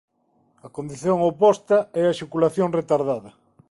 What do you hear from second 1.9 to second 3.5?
é a exaculación retardada.